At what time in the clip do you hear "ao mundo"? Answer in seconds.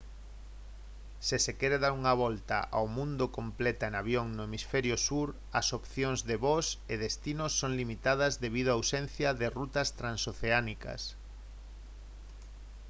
2.77-3.25